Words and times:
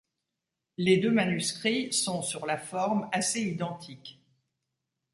Les 0.77 0.97
deux 0.97 1.11
manuscrits 1.11 1.93
sont 1.93 2.23
sur 2.23 2.47
la 2.47 2.57
forme 2.57 3.07
assez 3.11 3.43
identiques. 3.43 4.19